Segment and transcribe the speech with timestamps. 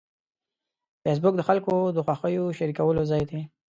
[1.03, 3.41] فېسبوک د خلکو د خوښیو شریکولو ځای دی